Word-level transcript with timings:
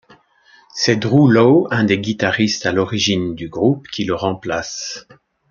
C'est 0.73 0.95
Drew 0.95 1.29
Lowe, 1.31 1.67
un 1.69 1.83
des 1.83 1.99
guitaristes 1.99 2.65
à 2.65 2.71
l'origine 2.71 3.35
du 3.35 3.49
groupe, 3.49 3.87
qui 3.89 4.03
le 4.03 4.15
remplace. 4.15 5.05